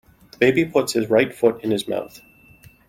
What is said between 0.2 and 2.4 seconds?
The baby puts his right foot in his mouth.